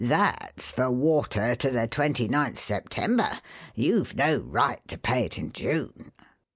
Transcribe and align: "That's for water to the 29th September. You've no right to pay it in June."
"That's 0.03 0.71
for 0.71 0.89
water 0.89 1.55
to 1.55 1.69
the 1.69 1.87
29th 1.87 2.57
September. 2.57 3.39
You've 3.75 4.15
no 4.15 4.37
right 4.39 4.81
to 4.87 4.97
pay 4.97 5.25
it 5.25 5.37
in 5.37 5.51
June." 5.51 6.11